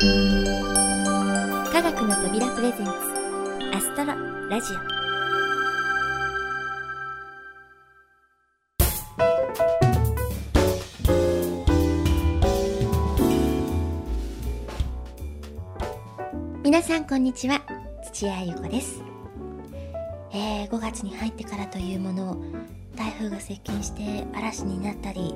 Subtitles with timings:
[0.00, 0.04] 科
[1.82, 2.92] 学の扉プレゼンツ
[3.74, 4.14] アストロ
[4.48, 4.76] ラジオ。
[16.62, 17.60] 皆さんこんにちは
[18.12, 19.02] 土屋ゆ子です、
[20.30, 22.40] えー5月に入ってからというもの
[22.94, 25.34] 台風が接近して嵐になったり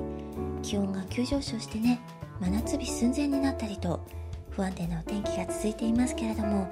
[0.61, 1.99] 気温が急上昇してね
[2.39, 4.05] 真夏日寸前になったりと
[4.55, 6.69] 不安定なお天気が続いていますけれども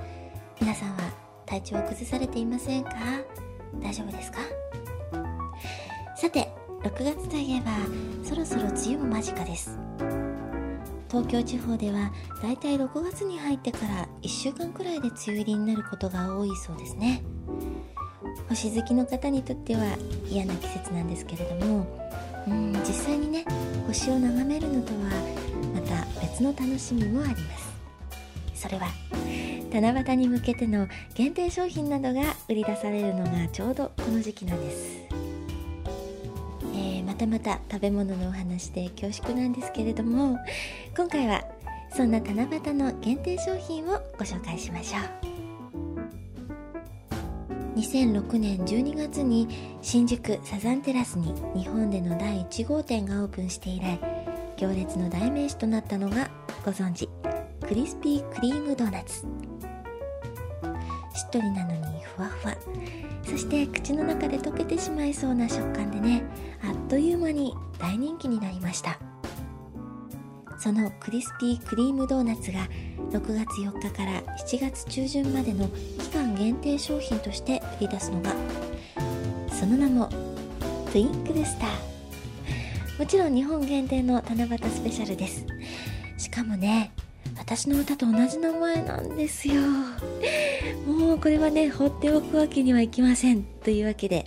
[0.60, 0.98] 皆さんは
[1.46, 2.92] 体調を崩されていませんか？
[3.82, 4.40] 大丈夫ですか？
[6.16, 6.50] さて
[6.84, 7.72] 6月といえば
[8.24, 9.78] そろそろ梅雨も間近です。
[11.10, 12.12] 東京地方では
[12.42, 17.22] だいたい6月に入ってから1週間くらいで梅雨入りになることが多いそうですね。
[18.48, 19.82] 星好きの方にとっては
[20.30, 21.86] 嫌な季節なんですけれども
[22.48, 23.44] うん実際にね
[23.88, 25.00] 星を眺めるのとは
[25.74, 27.71] また別の楽しみもあります。
[28.62, 28.90] それは
[29.74, 35.00] 七夕に向けての限定商品などが売り出されるのがちょうどこの時期なんです、
[36.76, 40.38] えーまたまた食べ物のお話で恐縮なんですけれども
[40.96, 41.44] 今回は
[41.92, 45.32] そんな七夕の限定商品をご紹介しましょう。
[47.80, 49.48] 2006年12月に
[49.82, 54.00] 新宿サザンテラスに日本での第1号店がオープンして以来
[54.58, 56.30] 行列の代名詞となったのが
[56.64, 57.10] ご存知。
[57.72, 59.20] クリスピークリームドーナツ。
[59.20, 59.30] しっ
[61.32, 62.58] とりなのにふわふわ。
[63.24, 66.22] そして口の中で溶けてしまいそうな食感でね
[66.62, 69.00] あっという間に大人気になりました。
[70.60, 72.68] そのクリスピークリームドーナツが
[73.12, 78.34] 6月4日から7月中旬までの期間限定商品として売り出すのが
[79.50, 83.00] その名もトゥインクルスター。
[83.00, 85.46] もちろん日本限定の七夕スペシャルです。
[86.18, 86.92] しかもね
[87.54, 89.56] 私の歌と同じ名前なんですよ。
[90.88, 94.26] もうこれはね放っておくわけにはいきませんというわけで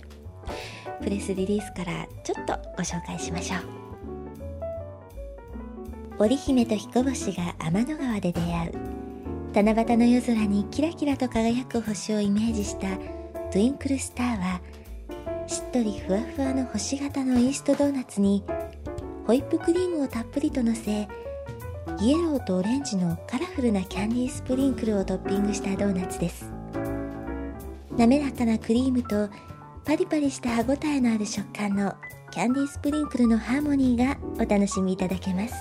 [1.01, 3.61] プレスリリースからちょっとご紹介しましょう。
[6.19, 8.73] 織姫と彦星が天の川で出会う。
[9.55, 12.95] 七夕の夜空にキラキラと輝く星をイメージした
[13.49, 14.61] トゥインクルスターは
[15.47, 18.43] しっとりふわふわの星型のイーストドーナツに
[19.25, 21.07] ホイップクリームをたっぷりとのせ
[22.01, 26.51] イエローとオレンジのカラフルなキャンディースプリンクルをトッピングしたドーナツです。
[27.97, 29.29] 滑らかなクリームと
[29.85, 31.95] パリパリした歯ごたえのある食感の
[32.31, 35.55] キャンディースプリンクルのハーモニーがお楽しみいただけます。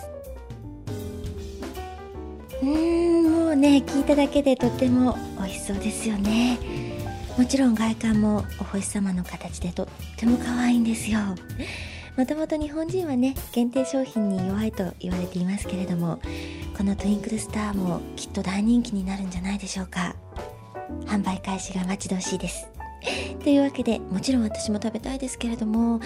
[2.61, 6.59] うーんもうね聞いただけでとっても美味しそうですよね。
[7.39, 11.21] もちろん外観もお星様の形でとっても可愛いんですよ。
[12.17, 16.21] もともと日本人はね限定商品に弱いと言われていますけれども
[16.77, 20.17] このトゥインクルスターもきっと大人気になるんじゃないでしょうか。
[21.07, 22.69] 販売開始が待ち遠しいです。
[23.43, 26.01] というわけでもちろん私も食べたいですけれども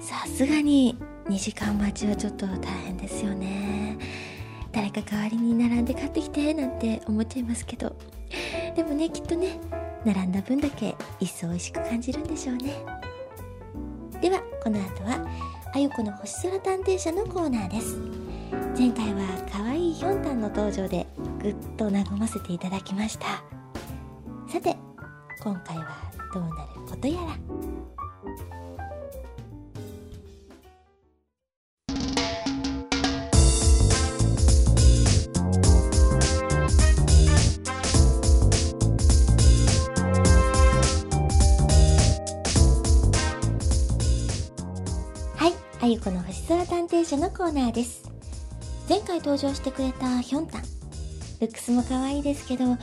[0.00, 0.98] さすがに
[1.28, 3.98] 2時間待ちはちょっと大変ですよね。
[4.72, 7.94] 誰か代わりに並んで買ってきてなんて思っちゃいますけど。
[8.74, 9.58] でもねきっとね
[10.04, 13.01] 並んだ分だけ一層美味しく感じるんでしょうね。
[14.22, 15.26] ではこの後は
[15.74, 17.96] あゆこの星空探偵社のコーナーです。
[18.78, 21.08] 前回は可愛いヒョンタンの登場で
[21.42, 23.42] ぐっと和ませていただきました。
[24.48, 24.76] さて
[25.42, 25.88] 今回は
[26.32, 26.54] どうなる
[26.88, 27.71] ことやら。
[45.92, 48.10] ゆこの星空探偵社のコーナーです。
[48.88, 50.62] 前回登場してくれたヒョンタン。
[51.38, 52.78] ルックスも可愛いですけど、ま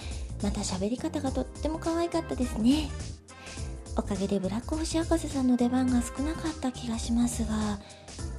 [0.52, 2.88] た喋り方がとっても可愛かったですね。
[3.98, 7.80] おかげでブラック星博士さんの出番が少なかった気がしますが、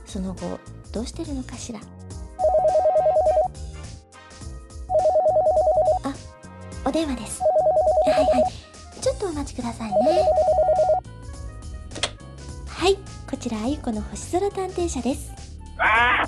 [0.07, 0.61] その後、
[0.93, 1.81] どうしてるのかしら？
[6.05, 6.15] あ、
[6.89, 7.41] お電話です。
[8.07, 9.01] はいはい。
[9.01, 9.97] ちょっとお待ちくださいね。
[12.69, 12.97] はい、
[13.30, 15.30] こちらあゆこの星空探偵社です。
[15.78, 16.24] あ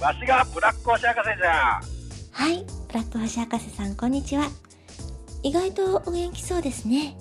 [0.00, 1.80] あわしがブラック星博士じゃ
[2.30, 4.48] はい、ブラック星博士さん、こんにちは。
[5.42, 7.16] 意外とお元気そうですね。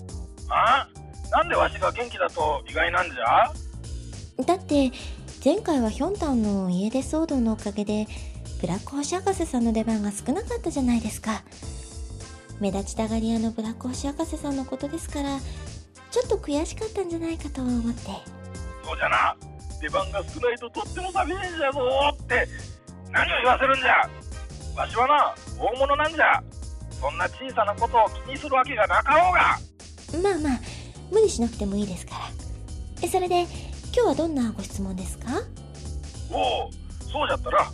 [0.49, 0.87] あ
[1.31, 4.45] なんでわしが元気だと意外なんじゃ？
[4.45, 4.91] だって、
[5.43, 8.05] 前回はヒョンタンの家出騒動のおかげで、
[8.61, 11.41] ブラック星博士さんの出番が少なかったじゃないですか。
[12.59, 15.39] 目立ちたがり屋のブラック星博士さんのことですから、
[16.11, 18.01] ちょっと悔しかったんじゃないかと思って。
[18.83, 19.35] そうじゃな。
[19.81, 22.47] 出番が少ないととっても寂しいんじゃぞーって。
[23.11, 24.09] 何を言わせるんじゃ。
[24.75, 26.43] わしはな大物なんじゃ。
[26.91, 30.29] そんな小さなことを気にするわけがなかろうが。
[30.29, 30.59] まあまあ
[31.11, 32.19] 無理しなくてもいいですから。
[33.01, 33.49] えそれで今
[33.93, 35.41] 日はどんなご質問ですか？
[36.29, 36.71] おお
[37.11, 37.71] そうじゃったな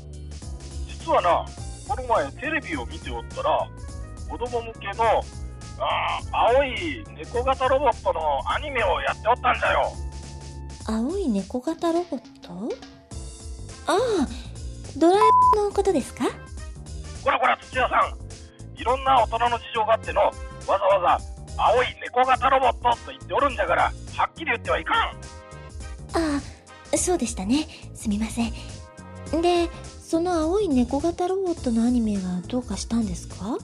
[0.87, 1.45] 実はな
[1.87, 3.67] この前テレビを見ておったら
[4.29, 5.23] 子供向けの
[5.79, 8.21] 青い猫型ロボットの
[8.51, 9.91] アニメをやっておったんじゃよ。
[10.87, 12.53] 青い猫型ロボット？
[13.87, 14.27] ああ
[14.97, 15.19] ドラえ
[15.57, 16.25] もんのことですか？
[17.23, 18.79] こらこら土屋さん。
[18.79, 20.33] いろんな大人の事情があってのわ
[20.67, 21.19] ざわ
[21.55, 23.91] ざ青い猫型ロボットと言っておるんじゃからは
[24.25, 24.95] っきり言ってはいかん。
[24.97, 25.11] あ
[26.93, 27.67] あそうでしたね。
[27.93, 28.51] すみません。
[29.41, 29.69] で
[29.99, 33.35] その青い猫型ロボットのアニメがどうかしたんですか？
[33.49, 33.57] うん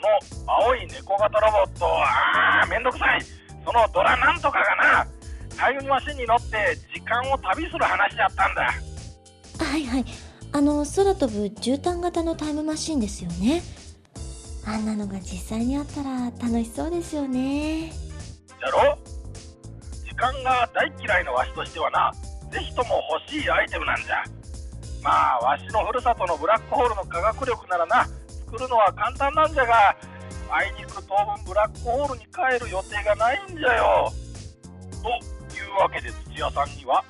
[0.00, 1.86] その青い猫型ロボット。
[1.86, 3.22] あーめんどくさい。
[3.64, 5.06] そのドラなんとかがな
[5.56, 8.62] タイムマシンに乗って時間を旅する話だったんだ。
[9.64, 10.04] はいはい。
[10.52, 13.62] あの空飛ぶ絨毯型のタイムマシンですよね。
[14.66, 17.92] あんなのが実際にあったら楽しそうですよね。
[17.92, 18.98] じゃろ？
[20.04, 22.12] 時間が大嫌いのわしとしてはな
[22.50, 24.24] ぜひとも欲しいアイテムなんじゃ。
[25.02, 28.06] まあわしのふるさとのブラックホールの科学力ならな
[28.50, 29.96] 作るのは簡単なんじゃが
[30.50, 34.12] あいにく当分ブラックホールに帰る予定がないんじゃよ。
[35.00, 35.08] と
[35.56, 37.04] いうわけで土屋さんには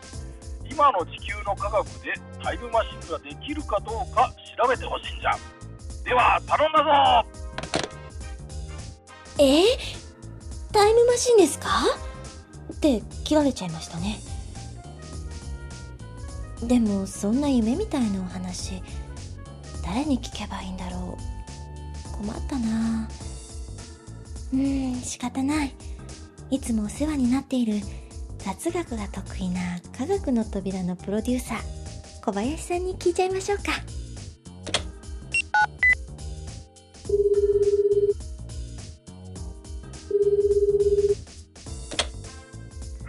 [0.70, 4.30] 今の地球の科学でタイムマシンができるかどうか
[4.62, 5.32] 調べてほしいんじゃ。
[6.04, 7.28] では頼んだぞ。
[9.38, 9.64] え、
[10.72, 11.68] タイムマシンですか？
[12.74, 14.20] って切られちゃいましたね。
[16.62, 18.82] でもそんな夢みたいなお話
[19.82, 21.29] 誰に聞けばいいんだろう。
[22.20, 23.08] 困ったな。
[24.52, 25.74] うーん仕方ない。
[26.50, 27.80] いつもお世話になっている。
[28.36, 31.60] 雑学が得意な科学の扉のプロデューサー
[32.22, 33.72] 小林さんに聞いちゃいましょうか。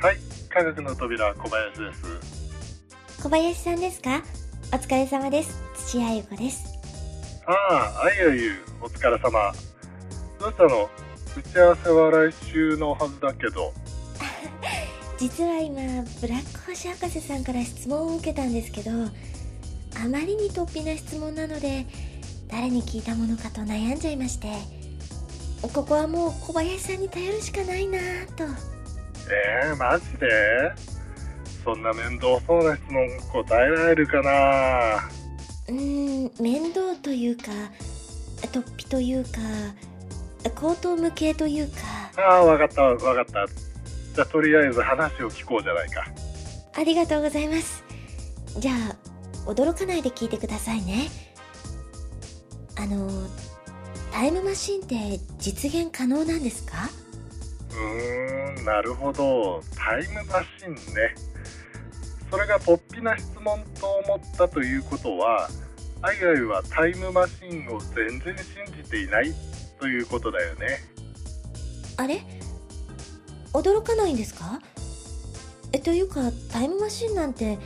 [0.06, 0.18] はい、
[0.50, 2.02] 科学の扉小林です。
[3.22, 4.24] 小林さんですか？
[4.74, 5.62] お疲れ様です。
[5.90, 6.71] 土屋ゆ子です
[7.46, 8.52] ああ、あゆゆ、
[8.82, 9.54] お疲れ様。
[10.40, 10.90] どうしたの？
[11.36, 13.74] 打ち合わせは来週のはずだけど。
[15.18, 15.82] 実は今
[16.20, 21.86] ブラック星博士さんから質問を受けたんですけどあまりに突飛な質問なので
[22.48, 24.48] 誰に聞いたものかと悩んじゃいまして
[25.62, 28.46] ここはもう小林さんに頼るしかないなぁと
[29.64, 30.28] えー、マジで？
[31.64, 35.08] そんな面倒そうな質問答えられるかな
[35.72, 37.44] うーん面倒というか
[38.52, 39.30] 突飛というか
[40.56, 41.78] 口頭無形というか
[42.18, 43.48] ああ、わかったわかった。
[43.48, 46.06] じゃあとりあえず話を聞こうじゃないか。
[46.76, 47.84] ありがとうございます
[48.60, 48.98] じゃあ
[49.50, 51.10] 驚かないで聞いてくださいね
[52.78, 53.10] あの
[54.12, 56.90] タイムマシンって実現可能なんですか？
[57.72, 59.62] うーん、なるほど。
[59.76, 61.16] タイムマシンね。
[62.32, 65.50] それが突飛な質問と思ったということは、
[66.02, 69.34] アイアイはタイムマシンを全然信じていない
[69.80, 70.80] ということだよね。
[71.98, 72.22] あれ？
[73.54, 74.60] 驚かないんですか？
[75.74, 77.58] えというかタイムマシンなんて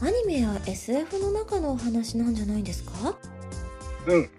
[0.00, 3.16] アニメや SF の中のお話なんじゃないんですか？
[4.06, 4.30] うん。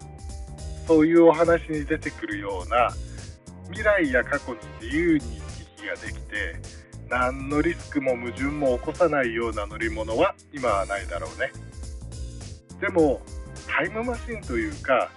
[0.86, 2.90] そういうお話に出てくるような
[3.66, 5.42] 未来や過去に自由に行
[5.76, 6.56] き来ができて
[7.08, 11.52] 何のリスクも矛盾も起こさないような乗り物は今はないだろうね。
[12.80, 13.20] でも
[13.66, 15.10] タイムマシンというか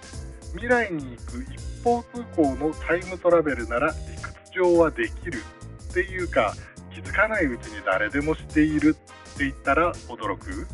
[0.52, 5.42] 未来に行く一方通行のタイムトラベルなら理屈上はできる
[5.90, 6.54] っていうか
[6.94, 8.96] 気づかないうちに誰でもしている
[9.34, 10.66] って言ったら驚く？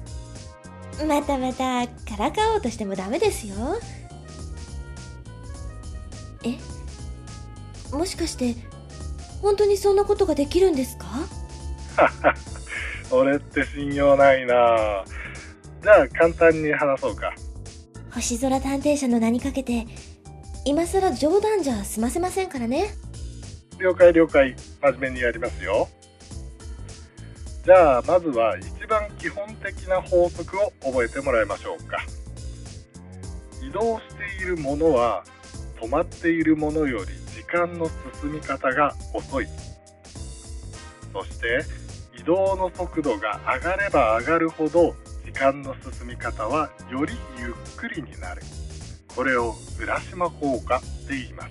[1.06, 3.54] またまたからかおうとしてもダメですよ。
[6.42, 6.58] え？
[7.94, 8.54] もしかして
[9.46, 11.06] 本当にそんなことができるんですか？
[13.12, 15.04] 俺って信用ないな。
[15.82, 17.32] じゃあ簡単に話そうか。
[18.12, 19.86] 星空探偵社の名にかけて
[20.64, 22.88] 今更冗談じゃ済ませませんからね。
[23.78, 24.56] 了解了解。
[24.82, 25.88] 真面目にやりますよ。
[27.64, 31.98] じゃあまずは一番基本的な法則を覚えてもらいましょうか。
[33.62, 34.02] 移動し
[34.38, 35.22] ているものは
[35.80, 37.12] 止まっているものより時
[37.46, 37.88] 間の
[38.20, 39.46] 進み方が遅い。
[41.12, 41.64] そして
[42.18, 48.42] 移動の速度が上がれば上がるほど時間の進み方はよりゆっくりになる。
[49.14, 51.50] これを浦島効果って言います。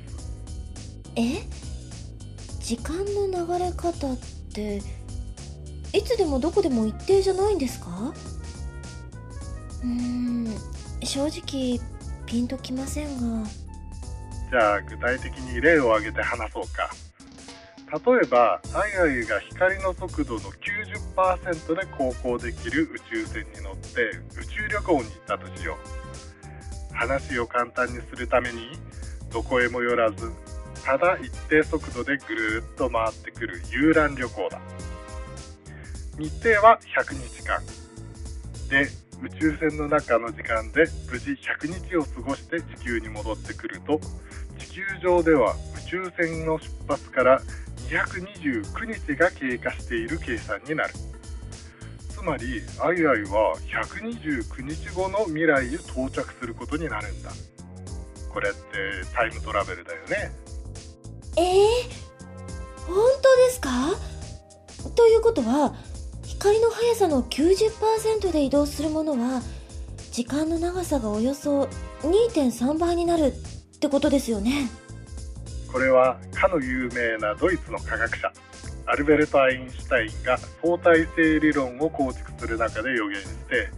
[1.15, 1.41] え？
[2.59, 4.17] 時間の流れ方っ
[4.53, 4.81] て
[5.93, 8.13] いつでもどこでも一定じゃないんですか？
[9.83, 10.47] うーん
[11.03, 11.79] 正直
[12.25, 13.47] ピンときませんが。
[14.55, 16.89] じゃあ具体的に例を挙げて話そうか。
[17.91, 25.75] 例えばアイアイが光の速度の90%で航行できる宇宙船に乗って宇宙旅行に行ったとしよ
[26.93, 26.95] う。
[26.95, 28.69] 話を簡単にするために
[29.29, 30.31] どこへも寄らず
[30.85, 34.61] ただ一定速度でぐるっと回ってくる遊覧旅行だ。
[36.17, 37.61] 日程は100日間。
[38.69, 38.87] で
[39.21, 43.99] 宇宙船の中の時間で無事100日を過ごして地球に戻ってくると
[44.75, 45.55] 地球上では
[45.87, 47.39] 宇宙船の出発から
[47.87, 50.93] 229日が経過している計算になる。
[52.09, 57.31] つまりアイアイは129日後の未来へ到着することになるんだ。
[58.33, 58.59] これって
[59.13, 60.31] タイムトラベルだよね。
[61.37, 63.69] えー、本当ですか？
[64.93, 65.73] ということは
[66.25, 69.41] 光の速さの90%で移動するものは
[70.11, 71.69] 時間の長さがおよそ
[72.01, 73.31] 2.3倍になる。
[73.85, 74.67] ってことですよね。
[75.71, 78.31] これはかの有名なドイツの科学者
[78.87, 83.69] アルベルト・アインシュタインが相対性理論を構築する中で予言して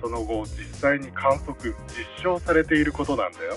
[0.00, 3.56] その後実際に観測実証されていることなんだよ。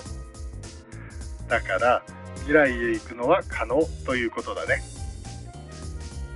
[1.48, 2.02] だから
[2.36, 4.82] 未来へ行くのは可能ということだね。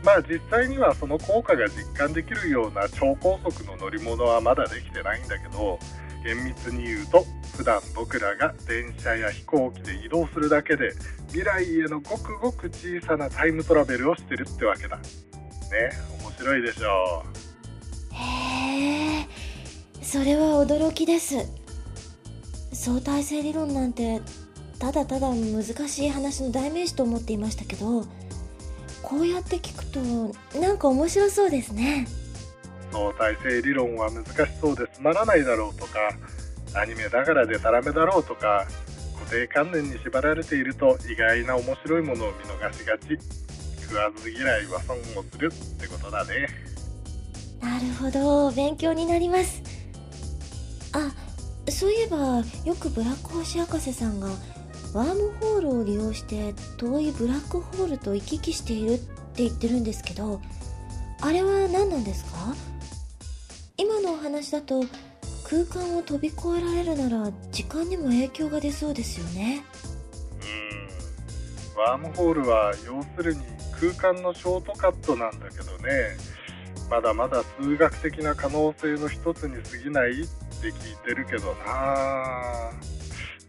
[0.02, 5.78] まあ実際にはその効果が実感できるような超高速の乗り物はまだできてないんだけど
[6.24, 7.24] 厳密に言うと
[7.56, 10.92] 普段僕らが電車や飛行機で移動するだけで
[11.28, 14.96] 未来へのごくごく小さなタイムトラベルをしてるってわけだ。
[14.96, 15.02] ね
[16.22, 17.24] 面白いでしょ
[18.12, 18.14] う。
[18.14, 19.28] へえ
[20.02, 21.36] それは驚きです。
[22.72, 24.20] 相対性理論なんて
[24.78, 28.04] ただただ難しい話の代名詞と思っていましたけど
[29.02, 30.00] こうやって聞くと
[30.60, 32.06] なんか面白そうですね。
[32.92, 35.98] 相対性理論は難しそうでつまらないだろうとか
[36.74, 38.66] アニメだからでたらめだろうとか
[39.18, 43.18] 固定観念に縛られていると意外な面白いものを見逃しがち。
[43.88, 45.00] 食わず嫌いは損を
[45.32, 46.46] するってことだね。
[47.58, 48.50] なるほど。
[48.50, 49.62] 勉強になります。
[50.92, 51.10] あ
[51.70, 54.28] そういえばよくブラック星博士さんが
[54.92, 60.40] ワームホールを利用して遠いブラックホールと行き来しているって言ってるんですけど
[61.20, 62.54] あれは何なんですか？
[63.80, 64.82] 今のお話だと
[65.48, 69.62] 空間を飛び越えられるなら時間にも影響が出そうですよね。
[70.42, 71.80] うん。
[71.80, 73.40] ワームホールは要するに
[73.80, 76.16] 空間のショートカットなんだけどね。
[76.90, 80.14] まだまだ数学的な可能性の一つに過ぎないっ
[80.60, 82.72] て聞いてるけどな。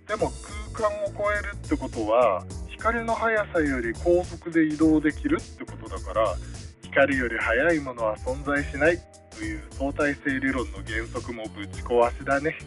[0.07, 0.31] でも
[0.75, 6.35] 空間を超えるってことは光の速さより高速で移動できるってことだから
[6.83, 8.99] 光より速いものは存在しない。
[9.39, 12.57] という相対性理論の原則もぶち壊しだね。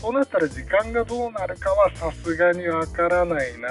[0.00, 3.68] そうなったら時間がどうなるかはさすがにわからないな。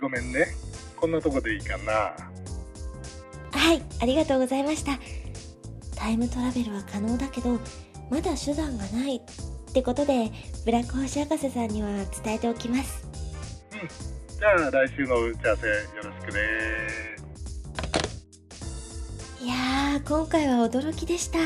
[0.00, 0.46] ごめんね。
[0.94, 1.92] こんなとこでいいかな。
[3.52, 4.92] はいありがとうございました。
[5.96, 7.58] タイムトラベルは可能だけど
[8.08, 10.30] まだ手段がないってことで
[10.64, 11.88] ブラック星博士さんには
[12.22, 13.08] 伝えておきます。
[13.72, 14.38] うん。
[14.38, 17.05] じゃあ来週の打ち合わせよろしくね
[19.46, 21.38] いやー今回は驚きでした。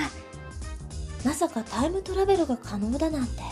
[1.23, 3.43] まさかタイムトラベルが可能だなんて。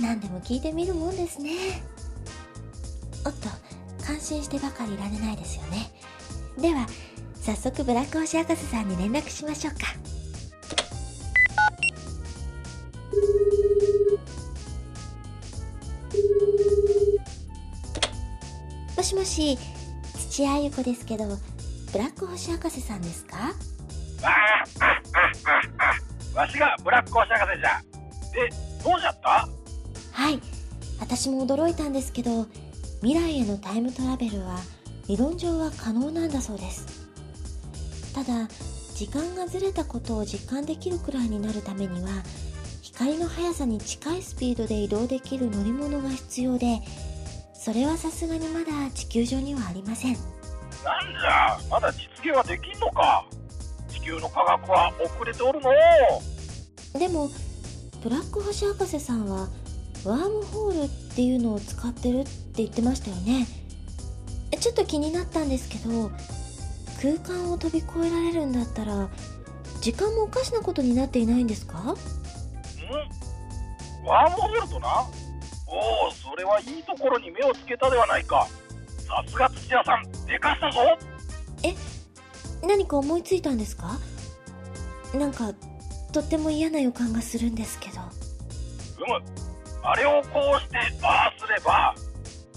[0.00, 1.80] 何でも聞いてみるもんですね。
[3.24, 3.48] おっと
[4.04, 5.92] 感心してばかりいられないですよね。
[6.58, 6.88] では
[7.40, 9.86] 早速ブラック星博士さんに連絡しましょうか。
[18.96, 19.56] もしもし
[20.18, 21.38] 土屋あゆ子ですけど
[21.92, 23.52] ブラック星博士さんですか？
[26.34, 27.80] わしがブラック星博士じゃ。
[28.32, 28.48] で
[28.84, 29.48] どうじゃった？
[30.12, 30.40] はい。
[31.00, 32.46] 私も驚いたんですけど
[33.02, 34.58] 未来へのタイムトラベルは
[35.08, 36.86] 理論上は可能なんだそうです。
[38.14, 38.48] ただ
[38.94, 42.10] 時間がずれたことを実感できるくらいになるためには
[42.82, 46.80] 光の速さに近いスピードで移動できる乗り物が必要で
[47.54, 50.16] それはさすがにまだ地球上にはありません
[50.84, 53.24] なんじゃまだ実現はできんのか？
[53.88, 55.70] 地球の科学は遅れておるの。
[56.98, 57.30] でも
[58.02, 59.48] ブラック星博士さんは
[60.04, 63.46] ワームホールっていうのを使ってるって言ってましたよね。
[64.58, 66.10] ちょっと気になったんですけど
[67.00, 69.08] 空間を飛び越えられるんだったら
[69.80, 71.78] 時間もおかしなことになっていないんですか？
[71.78, 71.86] ん？
[74.04, 75.06] ワームホールとな？
[75.66, 78.46] おおそれはいいところに目をつけたではないか
[79.10, 80.80] さすが土屋さんでかしたぞ。
[81.64, 81.74] え
[82.66, 83.98] 何か思いついたんですか？
[85.14, 85.52] なんか
[86.12, 88.00] とっても嫌な予感がするんですけど。
[88.00, 89.20] む。
[89.82, 91.94] あれをこうしてああすればあ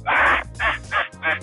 [0.06, 0.42] ああ
[1.22, 1.40] あ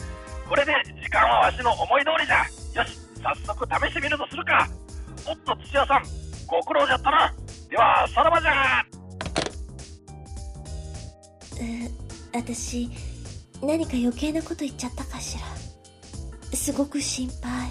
[0.48, 2.38] これで時間はわしの思い通りじゃ
[2.82, 4.68] よし早速試してみるとするか。
[5.26, 6.02] おっと土屋さん
[6.46, 7.34] ご苦労じゃったな。
[7.68, 8.84] ではさらばじゃ。
[11.60, 12.90] う私
[13.62, 15.44] 何か余計なこと言っちゃったかしら。
[16.56, 17.70] すごく心配。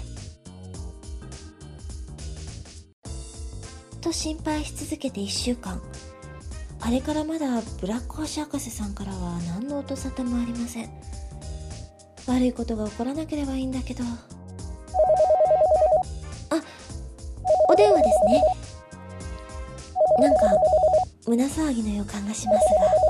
[4.00, 5.80] と心配し続けて1週間。
[6.80, 10.90] あれからまだブラック星博士さんからは何の音沙汰もありません。
[12.26, 14.02] 悪いことが起こらなければいいんだけど。
[14.04, 14.06] あ
[17.68, 18.42] お電話ですね。
[20.20, 20.40] なんか
[21.26, 23.09] 胸騒ぎの予感がしますが。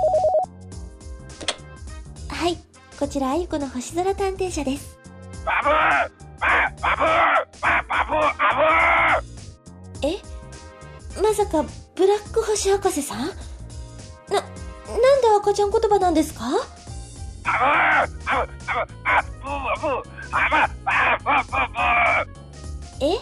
[3.01, 4.99] こちらあゆこの星空探偵社です。
[5.47, 5.73] バブー
[6.39, 7.07] ババブー
[7.63, 8.53] ババブーア
[10.03, 10.21] ブーえ？
[11.23, 11.65] まさか
[11.97, 13.19] ブラック星博士さん？
[13.21, 13.39] な、なんで
[15.35, 16.45] 赤ちゃん言葉なんですか？
[16.45, 20.03] アブーアブアブアブーアブー
[20.33, 22.31] アブアブアブアブ
[23.01, 23.17] え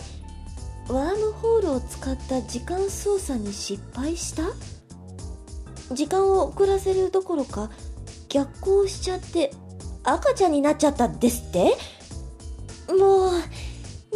[0.92, 4.42] ワームホールを使った時間操作に失敗した
[5.94, 7.70] 時間を遅らせるどころか
[8.28, 9.52] 逆行しちゃって
[10.10, 11.76] 赤ちゃんになっちゃったですって？
[12.88, 13.30] もう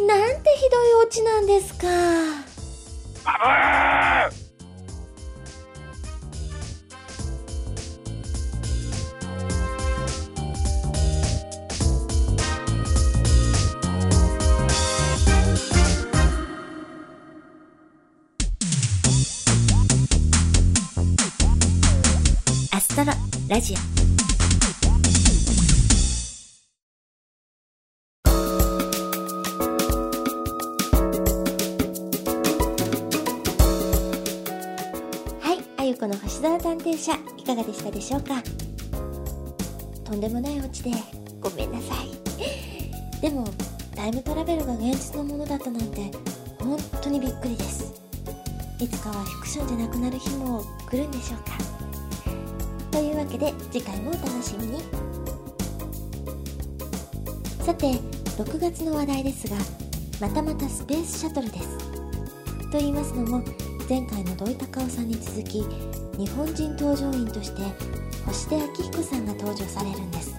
[0.07, 1.87] なんてひどいオチなんですか。
[22.71, 23.92] アブーラジオ。
[36.23, 38.41] 星空探偵社いかがでしたでしょうか？
[40.03, 40.91] とんでもないオチで
[41.41, 43.21] ごめんなさい。
[43.21, 43.45] でも
[43.95, 46.11] タイムトラベルが現実のものだったなんて
[46.59, 47.93] 本当にびっくりです。
[48.79, 51.51] いつかはフィクションじゃなくなる日も来るんでしょうか？
[52.91, 54.79] というわけで次回もお楽しみに。
[57.63, 57.91] さて
[58.41, 59.55] 6月の話題ですが
[60.19, 61.77] またまたスペースシャトルです。
[62.71, 63.43] と言いますのも
[63.89, 65.63] 前回の土井隆夫さんに続き
[66.17, 67.61] 日本人搭乗員として
[68.25, 70.35] 星出彰彦さんが登場されるんです。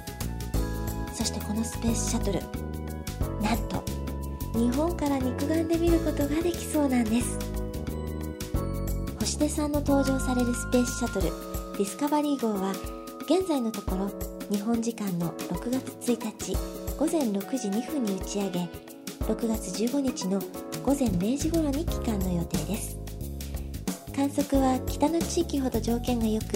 [1.13, 2.41] そしてこのスペースシャトル
[3.41, 3.83] なんと
[4.59, 7.39] 日本から肉眼で見ることができそうなんです。
[9.21, 11.27] 星出さんの登場されるスペースシャトル
[11.77, 12.73] ディスカバリー号は
[13.23, 14.11] 現在のところ
[14.51, 16.57] 日本時間の6月1日
[16.99, 18.69] 午前6時2分に打ち上げ
[19.27, 20.39] 6月15日の
[20.85, 23.04] 午前0時頃に帰還の予定です。
[24.15, 26.47] 観測は北の地域ほど条件が良く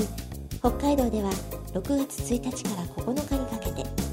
[0.61, 1.31] 北海道では
[1.73, 4.09] 6月1日から9日にかけて。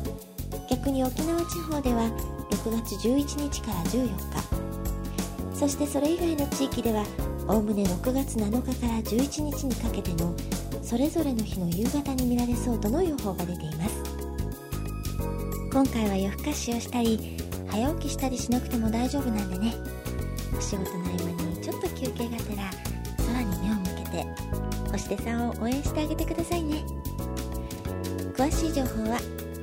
[0.69, 2.03] 逆に沖縄地方では
[2.51, 5.57] 6月11日から14日。
[5.57, 7.03] そしてそれ以外の地域では
[7.47, 10.35] おおむね6月7日から11日にかけての
[10.83, 14.03] それぞれの日の夕方に見られそうとの予報が出ています。
[15.71, 19.73] 今回は夜更かしをしたり早起きしたりしなくても大丈夫なんでね。
[20.57, 21.44] お仕事の合間に
[25.17, 26.83] さんを応援してあげてくださいね。
[28.35, 29.19] 詳しい情報は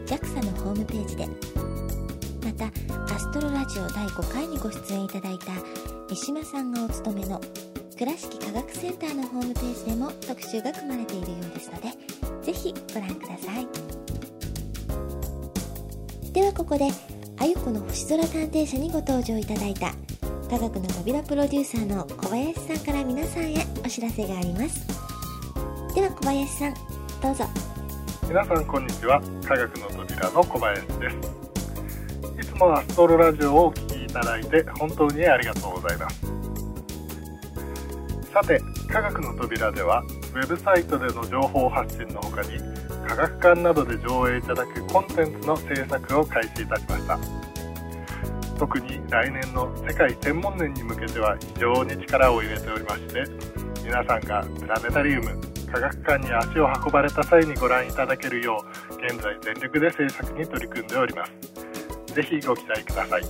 [0.06, 1.26] JAXA のホームページで。
[2.44, 2.66] また
[3.14, 5.52] アストロラジオ第5回にご出演いただいた
[6.08, 7.40] 三島さんがお勤めの
[7.96, 11.88] 倉敷科学センターのホームページでも特集が組まれているようですので
[12.42, 13.66] ぜひご覧ください。
[16.32, 16.88] ではここで
[17.38, 19.92] あゆこの星空探偵社にご登場いただいた
[20.50, 24.91] 科学の扉プロデューサーの小林さんから皆さんへお知らせがあります。
[25.94, 26.74] では小林さん
[27.20, 27.44] どうぞ。
[28.26, 29.20] 皆さんこんにちは。
[29.44, 31.16] 科学の扉の小林です。
[32.40, 36.22] いつもアストロラジオをお聞きいただいて本当にありがとうございます。
[38.32, 40.02] さて科学の扉では
[40.34, 42.58] ウェブサイトでの情報発信の他に
[43.06, 47.18] 科学館などで上映いただくコンテンツの制作を開始いたしました。
[48.58, 53.24] 特に来年の世界天文年に向けては非常に力を入れておりまして
[53.84, 62.14] 皆さんがプラネタリウム科学館に足を運ばれた際にご覧いただけるよう現在全力で制作に取り組んでおります。
[62.14, 63.22] ぜひご期待ください。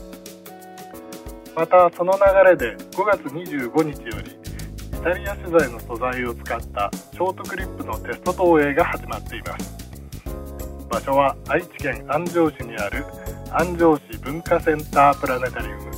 [1.54, 9.78] またその流れで5月25日よりイタリア取材の素材を使ったショートクリップのテスト投影が始まっています。
[10.90, 13.04] 場所は愛知県安城市にある
[13.52, 15.92] 安城市文化センタープラネタリウム。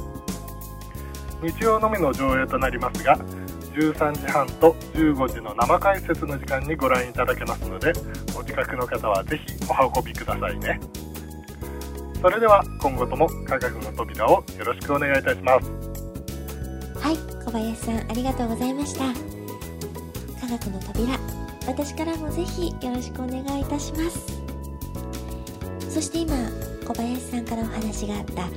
[1.43, 3.19] 日曜のみの上映となりますが
[3.75, 7.93] 13時半と15時の生解説の時間にご覧いただけますので
[8.39, 10.81] お近くの方はぜひお運びくださいね。
[12.23, 15.71] それでは今後とも科学の扉をよろしくお願いいたします。
[16.99, 19.13] はい小林さんありがとうございました。
[20.41, 21.19] 科学の扉
[21.67, 24.41] 私からもぜひよろしくお願いいたします。
[25.91, 26.35] そして今
[26.87, 28.49] 小林さんからお話があった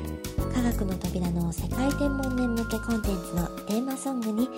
[0.53, 4.49] 科学の扉の世界天文年向けコンテンツのテーマソングに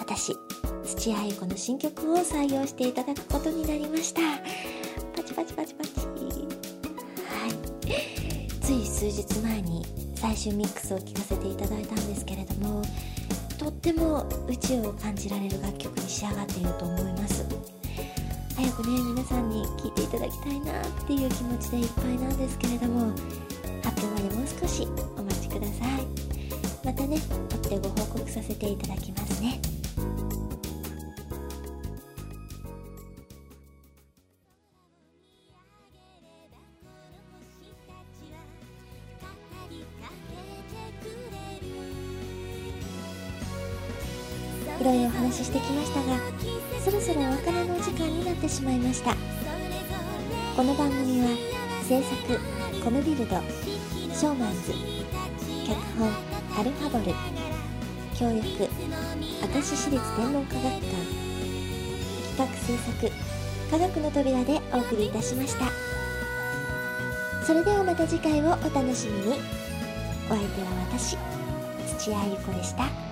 [0.00, 0.34] 私
[0.82, 4.20] 土屋ゆ子の新曲を採用していただくことになりました。
[5.14, 5.90] パチパチパチパチ。
[6.00, 6.06] は
[7.46, 8.48] い。
[8.60, 9.84] つい数日前に
[10.16, 12.82] 最終ミックスを聴かせていただいたんですけれども
[13.58, 17.44] とっても宇宙を感じられる楽曲に仕上がっていると思います。
[18.56, 23.12] 早くね皆さんに聴いていただきたいなっていう気持ちでいっぱいなんですけれども
[23.82, 26.06] 発表までもう少しお待ちください。
[26.84, 29.60] またね追ってご報告させていただきますね。
[48.60, 49.16] しまいました。
[50.54, 51.28] この番組は
[51.88, 52.38] 制作
[52.84, 53.36] コムビルド
[54.12, 54.74] ショーマンズ
[55.66, 56.10] 脚本
[56.60, 57.04] アルファボル
[58.14, 58.68] 協力
[59.54, 60.80] 明石市立天文科学館
[62.36, 63.10] 企画制作
[63.70, 65.64] 科学の扉でお送りいたしました。
[67.42, 69.38] それではまた次回をお楽しみに。
[70.28, 71.16] お相手は私
[71.98, 73.09] 土屋ゆ子でした。